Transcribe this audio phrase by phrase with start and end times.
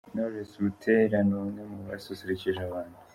[0.13, 2.97] Knowless Butera ni umwe mu basusurukije abantu.